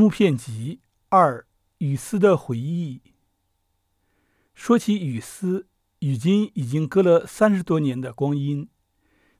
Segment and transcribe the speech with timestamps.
[0.00, 0.80] 木片集
[1.10, 3.02] 二雨丝的回忆。
[4.54, 5.66] 说起雨丝，
[5.98, 8.70] 与今已经隔了三十多年的光阴，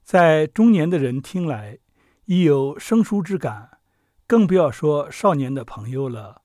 [0.05, 1.79] 在中年的人听来，
[2.27, 3.79] 已有生疏之感，
[4.27, 6.43] 更不要说少年的朋友了。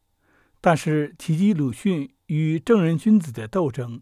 [0.62, 4.02] 但是提及鲁迅与正人君子的斗争，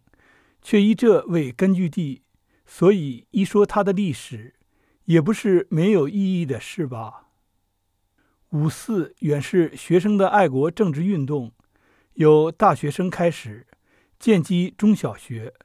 [0.61, 2.21] 却以这为根据地，
[2.67, 4.53] 所以一说他的历史，
[5.05, 7.31] 也不是没有意义的事吧。
[8.53, 11.51] 五四原是学生的爱国政治运动，
[12.13, 13.65] 由大学生开始，
[14.19, 15.55] 建基中小学，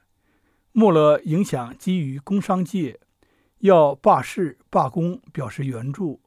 [0.71, 2.99] 没了影响基于工商界，
[3.59, 6.23] 要罢市罢工表示援助，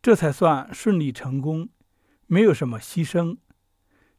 [0.00, 1.68] 这才算顺利成功，
[2.28, 3.36] 没有什么牺牲。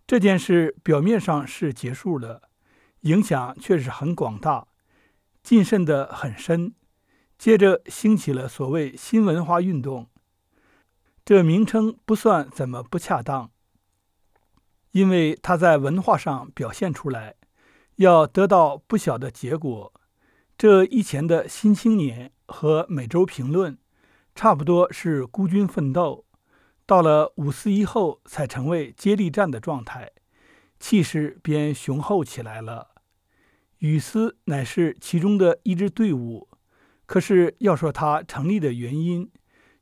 [0.05, 2.50] 这件事表面上是结束了，
[3.02, 4.67] 影响却是很广大，
[5.41, 6.75] 进渗得很深。
[7.38, 10.09] 接着兴起了所谓新文化运动，
[11.25, 13.49] 这名称不算怎么不恰当，
[14.91, 17.33] 因为它在文化上表现出来，
[17.95, 19.91] 要得到不小的结果。
[20.55, 23.75] 这以前的新青年和每周评论，
[24.35, 26.25] 差不多是孤军奋斗。
[26.85, 30.11] 到了五四以后，才成为接力战的状态，
[30.80, 32.89] 气势便雄厚起来了。
[33.80, 36.47] 雨丝乃是其中的一支队伍，
[37.07, 39.31] 可是要说它成立的原因，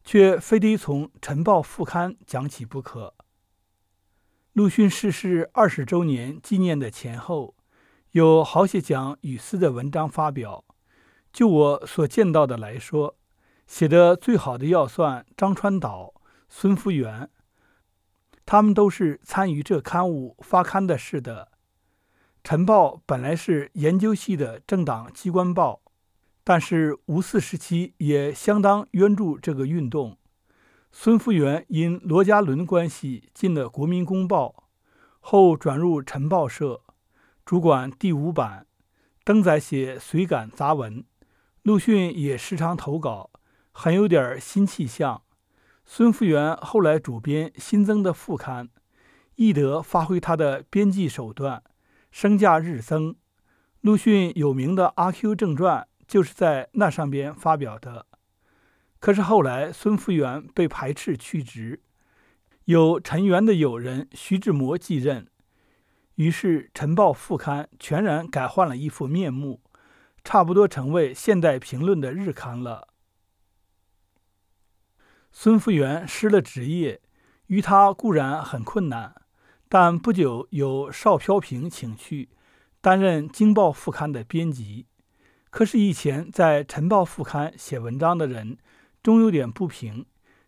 [0.04, 3.14] 却非得从《晨报》副刊讲起不可。
[4.54, 7.56] 陆逊逝世二十周年纪念的前后，
[8.12, 10.64] 有好些讲雨丝的文章发表。
[11.32, 13.16] 就我所见到的来说，
[13.66, 16.14] 写得最好的要算张川岛。
[16.56, 17.32] 孙福元，
[18.46, 21.50] 他们都是参与这刊物发刊的事的。
[22.44, 25.82] 晨报本来是研究系的政党机关报，
[26.44, 30.18] 但是五四时期也相当援助这个运动。
[30.92, 34.66] 孙福元因罗家伦关系进了国民公报，
[35.20, 36.82] 后转入晨报社，
[37.46, 38.68] 主管第五版，
[39.24, 41.04] 登载写随感杂文。
[41.64, 43.32] 陆逊也时常投稿，
[43.72, 45.22] 很有点新气象。
[45.86, 48.70] 孙福元后来主编新增的副刊，
[49.36, 51.64] 易得发挥他的编辑手段，
[52.12, 53.16] 身价日增。
[53.82, 55.82] 陆逊有名的《阿 Q 正传》
[56.14, 58.06] 就是在那上边发表的。
[59.00, 61.82] 可是后来孙福元被排斥去职，
[62.66, 65.28] 由陈元的友人徐志摩继任，
[66.14, 69.64] 于是《晨报》副刊全然改换了一副面目，
[70.24, 72.90] 差不多成为现代评论的日刊了。
[75.32, 77.02] 孙福元失了职业，
[77.48, 79.16] 于他固然很困难，
[79.68, 82.30] 但不久有邵飘萍请去
[82.82, 84.86] 担任《京报》副刊的编辑。
[85.54, 88.58] 可是以前在《晨报》副刊写文章的人，
[89.04, 90.04] 终有点不平，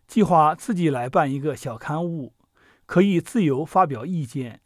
[0.08, 2.34] 计划自己来办一个小刊物，
[2.86, 4.60] 可以自由发表意见。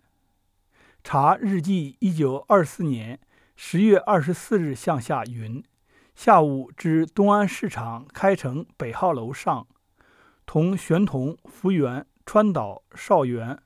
[1.05, 3.21] 查日记，一九二四年
[3.55, 5.63] 十月二十四日向下云：
[6.15, 9.67] 下午至东安市场开城北号楼上。
[10.47, 13.59] 同玄同、福元、川岛、少元、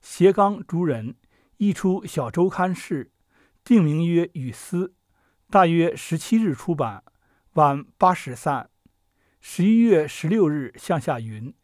[0.00, 1.16] 斜刚诸人
[1.58, 3.10] 译出小周刊事，
[3.62, 4.86] 定名曰《雨丝》，
[5.50, 7.02] 大约十七日出版，
[7.54, 8.68] 晚八时散。
[9.40, 11.54] 十一月十六日向下云，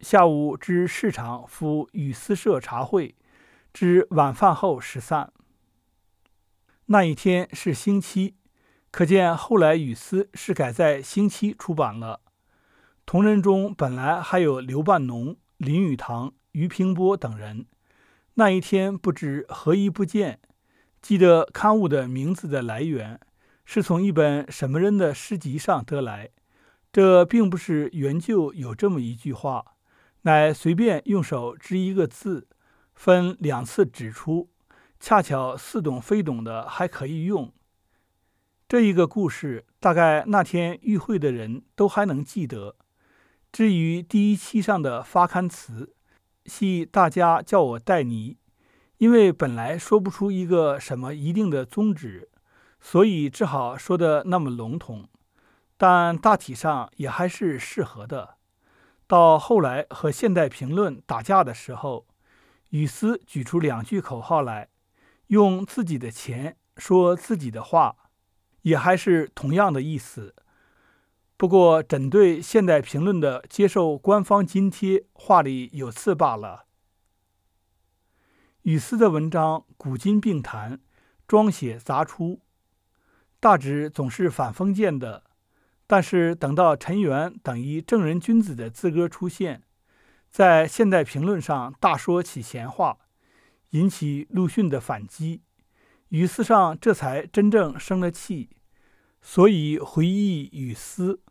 [0.00, 3.14] 下午至市场赴雨丝社茶会，
[3.72, 5.32] 至晚饭后时散。
[6.86, 8.34] 那一天是星期，
[8.90, 12.22] 可见后来《雨丝》是改在星期出版了。
[13.06, 17.66] 同仁中本来还有刘半农、林语堂、于平波等人，
[18.34, 20.40] 那一天不知何以不见。
[21.02, 23.18] 记得刊物的名字的来源
[23.64, 26.30] 是从一本什么人的诗集上得来，
[26.92, 29.76] 这并不是原就有这么一句话，
[30.22, 32.46] 乃随便用手指一个字，
[32.94, 34.50] 分两次指出，
[34.98, 37.52] 恰巧似懂非懂的还可以用。
[38.68, 42.76] 这一个故事，大概那天与会的人都还能记得。
[43.50, 45.94] 至于第一期上的发刊词，
[46.44, 48.36] 系大家叫我戴尼，
[49.00, 52.28] 因为本来说不出一个什么一定的宗旨，
[52.82, 55.08] 所以只好说的那么笼统，
[55.78, 58.36] 但大体上也还是适合的。
[59.06, 62.06] 到后来和现代评论打架的时候，
[62.68, 64.68] 雨丝举出两句口号来，
[65.28, 67.96] 用自己的钱说自己的话，
[68.62, 70.34] 也还是同样的意思。
[71.38, 76.66] 不过，针对现代评论的接受官方津贴，话里有刺罢了。
[78.62, 80.80] 雨丝的文章古今并谈，
[81.26, 82.42] 装写杂出，
[83.40, 85.24] 大致总是反封建的。
[85.86, 89.62] 但是等到陈元等一正人君子的资格出现，
[90.28, 92.98] 在现代评论上大说起闲话，
[93.70, 95.40] 引起陆逊的反击。
[96.10, 98.50] 语丝上这才真正生了气。
[99.22, 101.22] 所以回忆与思，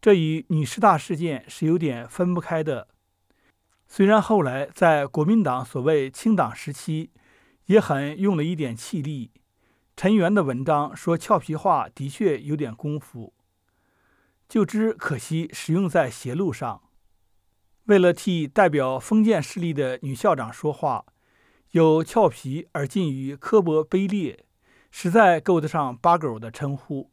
[0.00, 2.88] 这与女师大事件是有点分不开的。
[3.90, 7.10] 虽然后来在国民党所谓清党时期，
[7.66, 9.32] 也很用了一点气力。
[9.96, 13.32] 陈元的文章说俏皮话的确有点功夫，
[14.46, 16.82] 就知可惜使用在邪路上。
[17.86, 21.06] 为了替代表封建势力的女校长说话，
[21.72, 24.44] 有俏皮而近于刻薄卑劣，
[24.90, 27.10] 实在够得上八狗的称呼。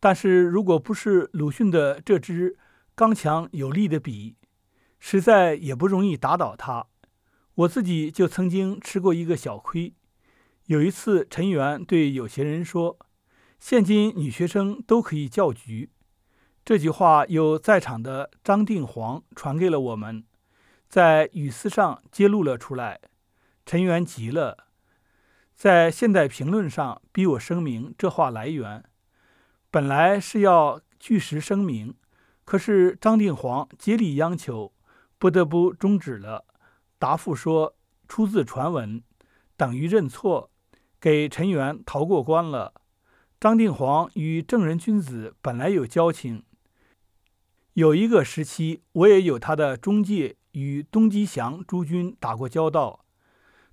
[0.00, 2.56] 但是如果不是鲁迅的这支
[2.94, 4.36] 刚强有力的笔，
[4.98, 6.86] 实在也不容易打倒他。
[7.54, 9.94] 我自己就曾经吃过一个小亏。
[10.66, 12.98] 有一次，陈元对有些人说
[13.58, 15.90] ：“现今女学生都可以叫局。”
[16.64, 20.24] 这句话由在场的张定煌传给了我们，
[20.88, 23.00] 在语丝上揭露了出来。
[23.64, 24.68] 陈元急了，
[25.54, 28.84] 在现代评论上逼我声明这话来源。
[29.70, 31.94] 本来是要据实声明，
[32.44, 34.72] 可是张定煌竭力央求，
[35.18, 36.44] 不得不终止了。
[36.98, 37.76] 答复说
[38.08, 39.02] 出自传闻，
[39.56, 40.50] 等于认错，
[41.00, 42.74] 给陈元逃过关了。
[43.40, 46.42] 张定煌与正人君子本来有交情，
[47.74, 53.04] 有一个时期我也有他的中介与东吉祥诸君打过交道，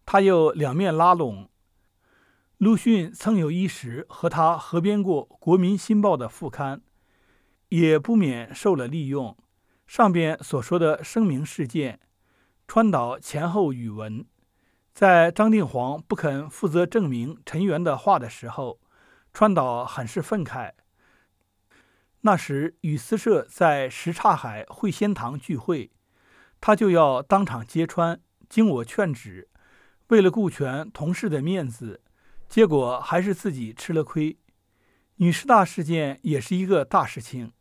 [0.05, 1.49] 他又两面拉拢。
[2.57, 6.81] 陆逊曾有一时和他合编过《国民新报》的副刊，
[7.69, 9.35] 也不免受了利用。
[9.87, 11.99] 上边所说的声明事件，
[12.67, 14.25] 川岛前后语文，
[14.93, 18.79] 在张定煌不肯负责证明陈元的话的时候，
[19.31, 20.71] 川岛很是愤慨。
[22.21, 25.91] 那时与私社在什刹海会仙堂聚会，
[26.59, 29.47] 他就要当场揭穿，经我劝止，
[30.07, 32.01] 为了顾全同事的面子。
[32.49, 34.37] 结果还是自己吃了亏。
[35.17, 37.53] 女师大事件也是一个大事情，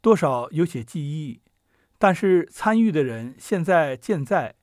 [0.00, 1.40] 多少有些记忆，
[1.98, 4.54] 但是参与的人现在健在，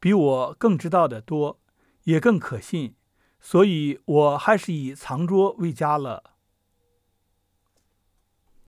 [0.00, 1.60] 比我更知道的多，
[2.04, 2.94] 也更可信，
[3.40, 6.31] 所以我还是以藏拙为佳了。